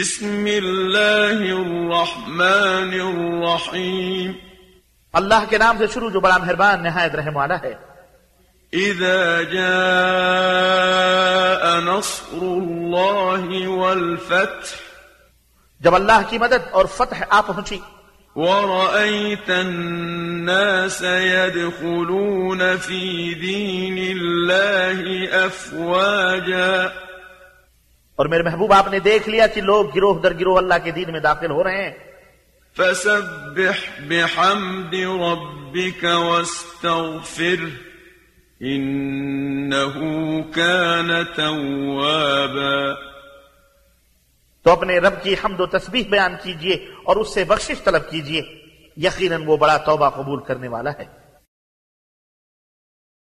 [0.00, 4.32] بسم الله الرحمن الرحيم
[5.12, 7.74] اللہ کے نام سے شروع جو بڑا مہربان نہایت رحم والا ہے۔
[8.72, 9.88] إذا جاء
[11.80, 14.74] نصر الله والفتح
[15.80, 17.78] جب اللہ کی مدد اور فتح آ پہنچی۔
[18.36, 25.00] ورأيت الناس يدخلون في دين الله
[25.46, 26.88] أفواجا
[28.16, 31.12] اور میرے محبوب آپ نے دیکھ لیا کہ لوگ گروہ در گروہ اللہ کے دین
[31.12, 31.92] میں داخل ہو رہے ہیں۔
[32.76, 37.68] فسبح بحمد ربك واستغفره
[38.62, 40.10] إنه
[40.54, 42.94] كان توابا۔
[44.62, 48.42] تو اپنے رب کی حمد و تسبیح بیان کیجیے اور اس سے بخشش طلب کیجیے۔
[48.96, 51.21] یقیناً وہ بڑا توبہ قبول کرنے والا ہے۔